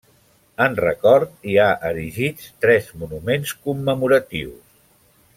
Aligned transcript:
En 0.63 0.77
record 0.85 1.35
hi 1.49 1.57
ha 1.63 1.67
erigits 1.89 2.47
tres 2.65 2.89
monuments 3.01 3.53
commemoratius. 3.67 4.57